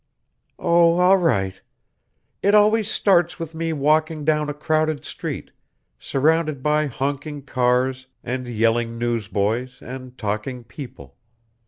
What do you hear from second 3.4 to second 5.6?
me walking down a crowded street,